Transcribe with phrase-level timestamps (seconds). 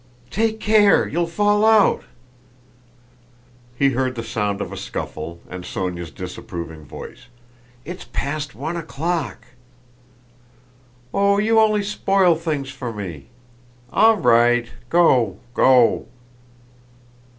[0.31, 2.05] "Take care, you'll fall out."
[3.77, 7.27] He heard the sound of a scuffle and Sónya's disapproving voice:
[7.85, 9.45] "It's past one o'clock."
[11.13, 13.27] "Oh, you only spoil things for me.
[13.93, 16.07] All right, go, go!"